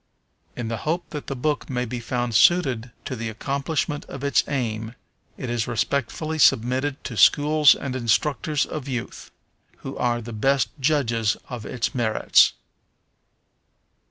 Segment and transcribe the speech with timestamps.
[0.55, 4.43] In the hope that the book may be found suited to the accomplishment of its
[4.47, 4.95] aim,
[5.37, 9.29] it is respectfully submitted to schools and instructors of youth,
[9.85, 12.53] who are the best judges of its merits.